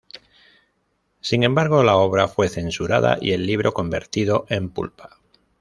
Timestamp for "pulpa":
4.71-5.19